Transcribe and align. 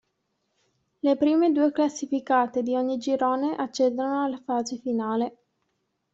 Le 1.01 1.15
prime 1.15 1.51
due 1.51 1.71
classificate 1.71 2.63
di 2.63 2.75
ogni 2.75 2.97
girone 2.97 3.55
accedono 3.55 4.23
alla 4.23 4.41
fase 4.43 4.77
finale. 4.79 5.37